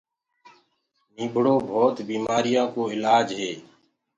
[1.15, 3.51] نيٚڀڙو ڀوت بيمآريآن ڪو اِلآج هي